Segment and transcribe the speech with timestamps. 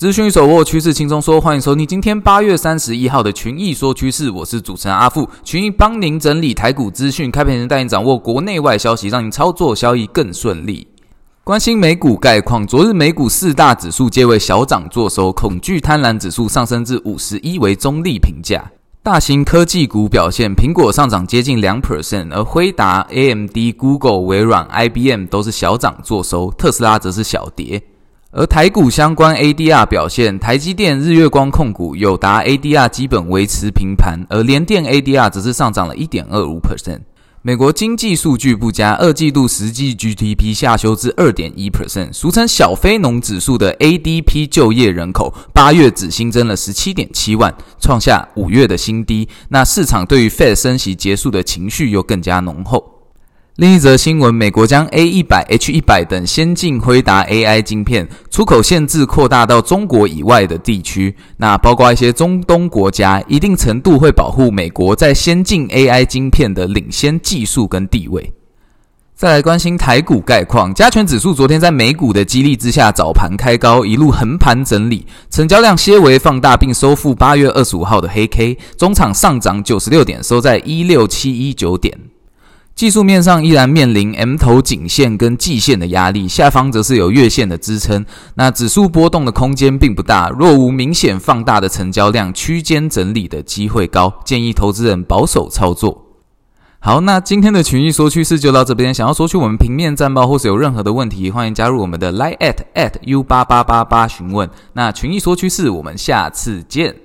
[0.00, 10.88] 资讯手握趋势轻松说，欢迎收听今天八月三十一号的群益说趋势，我是主持人阿富，群益帮您整理台股资讯，开盘前带您掌握国内外消息，让您操作交易更顺利。
[11.44, 18.72] 关心美股概况，昨日美股四大指数皆为小涨作收，恐惧贪婪指数上升至五十一，为中立评价。
[19.02, 27.82] 大型科技股表现，苹果上涨接近两 percent，而辉达、AMD、Google、微软、IBM 都是小涨作收，特斯拉则是小跌。
[28.32, 37.00] 而台股相关 ADR 表现，台积电、日月光控股、友达 ADR 基本维持平盘，而联电 ADR 则是上涨了一点二五 percent。
[37.42, 49.28] 美国经济数据不佳，二季度实际 GDP 下修至二点一 percent，俗称小非农指数的 ADP 就业人口八月只新增了十七点七万，创下五月的新低。
[49.48, 52.99] 那市场对于 Fed 升息结束的情绪又更加浓厚。
[53.60, 68.32] 另一则新闻，美国将 A100、H100 等先进辉达 AI 晶片出口限制扩大到中国以外的地区，那包括一些中东国家，一定程度会保护美国在先进 AI 晶片的领先技术跟地位。
[69.14, 81.94] 再来关心台股概况，加权指数昨天在美股的激励之下，早盘开高，一路横盘整理，成交量些微放大，并收复八月二十五号的黑 K，中场上涨九十六点，收在一六七一九点。
[82.80, 88.06] 技术面上依然面临 M 头颈线跟季线的压力，下方则是有月线的支撑。
[88.36, 96.06] 那指数波动的空间并不大，若无明显放大的成交量，区间整理的机会高，建议投资人保守操作。
[96.78, 98.94] 好，那今天的群益说趋势就到这边。
[98.94, 104.48] 想要索取我们平面战报或是有任何的问题，欢迎加入我们的 Line at at u 八八八八询问。
[104.72, 106.96] 那群益说趋势，我们下次见。